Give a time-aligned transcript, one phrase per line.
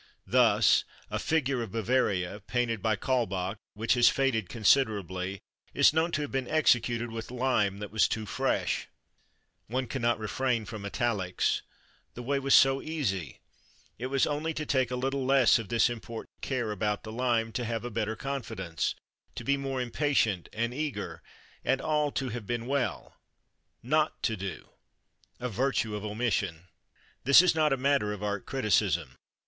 [0.27, 5.41] _Thus, a figure of Bavaria, painted by Kaulbach, which has faded considerably,
[5.75, 8.87] is known to have been executed with lime that was too fresh_."
[9.67, 11.61] One cannot refrain from italics:
[12.15, 13.41] the way was so easy;
[13.99, 17.51] it was only to take a little less of this important care about the lime,
[17.51, 18.95] to have a better confidence,
[19.35, 21.21] to be more impatient and eager,
[21.63, 23.17] and all had been well:
[23.83, 24.69] not to do
[25.39, 26.69] a virtue of omission.
[27.23, 29.15] This is not a matter of art criticism.